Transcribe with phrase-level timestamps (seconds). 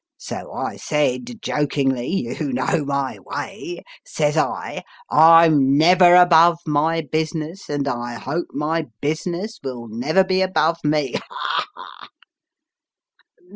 [0.17, 4.81] So I said, jokingly you know my way says I,
[5.11, 11.13] I'm never above my business, and I hope my business will never be above me.
[11.17, 12.07] Ha, ha